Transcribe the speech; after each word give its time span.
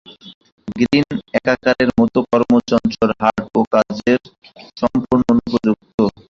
গ্রীনএকারের 0.75 1.89
মত 1.99 2.15
কর্মচঞ্চল 2.29 3.09
হাট 3.19 3.37
এ 3.51 3.61
কাজের 3.73 4.19
সম্পূর্ণ 4.79 5.21
অনুপযুক্ত। 5.31 5.97